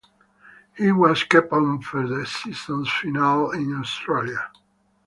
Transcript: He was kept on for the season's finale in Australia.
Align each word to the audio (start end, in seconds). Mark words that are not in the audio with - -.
He 0.75 0.91
was 0.91 1.23
kept 1.25 1.53
on 1.53 1.83
for 1.83 2.07
the 2.07 2.25
season's 2.25 2.89
finale 2.89 3.59
in 3.59 3.75
Australia. 3.75 4.49